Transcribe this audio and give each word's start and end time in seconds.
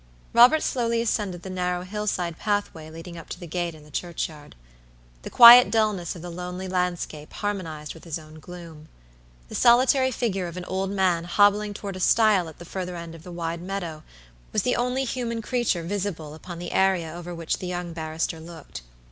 Robert 0.33 0.63
slowly 0.63 0.99
ascended 0.99 1.43
the 1.43 1.49
narrow 1.51 1.83
hillside 1.83 2.39
pathway 2.39 2.89
leading 2.89 3.19
up 3.19 3.29
to 3.29 3.39
the 3.39 3.45
gate 3.45 3.75
in 3.75 3.83
the 3.83 3.91
churchyard. 3.91 4.55
The 5.21 5.29
quiet 5.29 5.69
dullness 5.69 6.15
of 6.15 6.23
the 6.23 6.31
lonely 6.31 6.67
landscape 6.67 7.31
harmonized 7.33 7.93
with 7.93 8.03
his 8.05 8.17
own 8.17 8.39
gloom. 8.39 8.87
The 9.47 9.53
solitary 9.53 10.09
figure 10.09 10.47
of 10.47 10.57
an 10.57 10.65
old 10.65 10.89
man 10.89 11.25
hobbling 11.25 11.75
toward 11.75 11.95
a 11.95 11.99
stile 11.99 12.49
at 12.49 12.57
the 12.57 12.65
further 12.65 12.95
end 12.95 13.13
of 13.13 13.21
the 13.21 13.31
wide 13.31 13.61
meadow 13.61 14.01
was 14.51 14.63
the 14.63 14.75
only 14.75 15.03
human 15.03 15.39
creature 15.43 15.83
visible 15.83 16.33
upon 16.33 16.57
the 16.57 16.71
area 16.71 17.13
over 17.13 17.35
which 17.35 17.59
the 17.59 17.67
young 17.67 17.93
barrister 17.93 18.39
looked. 18.39 18.81